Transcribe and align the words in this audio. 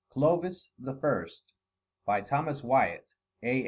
CLOVIS 0.09 0.71
THE 0.79 0.95
FIRST 0.95 1.53
By 2.05 2.21
THOMAS 2.21 2.63
WYATT, 2.63 3.05
A. 3.43 3.59